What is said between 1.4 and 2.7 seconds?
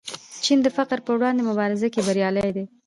مبارزه کې بریالی دی.